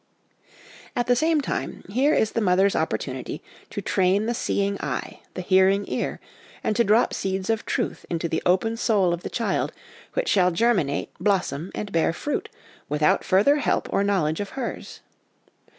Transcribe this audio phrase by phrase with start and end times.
[0.95, 5.43] At the same time, here is the mother's opportunity to train the seeing eye, the
[5.43, 6.19] hearing ear,
[6.63, 9.71] and to drop seeds of truth into the open soul of the child,
[10.13, 12.49] which shall germinate, blossom, and bear fruit,
[12.89, 15.01] without further help or know ledge of hers.